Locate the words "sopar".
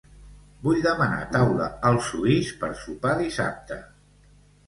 2.85-3.11